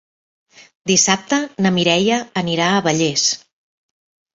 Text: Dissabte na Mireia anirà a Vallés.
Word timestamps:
Dissabte 0.93 1.39
na 1.67 1.75
Mireia 1.77 2.21
anirà 2.45 2.75
a 2.81 2.85
Vallés. 2.91 3.33